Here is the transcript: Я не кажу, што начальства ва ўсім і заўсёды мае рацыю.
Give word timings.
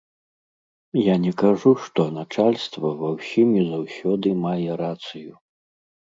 Я 0.99 1.15
не 1.25 1.33
кажу, 1.41 1.73
што 1.83 2.05
начальства 2.19 2.91
ва 3.01 3.11
ўсім 3.17 3.49
і 3.61 3.65
заўсёды 3.71 4.33
мае 4.47 4.71
рацыю. 4.81 5.33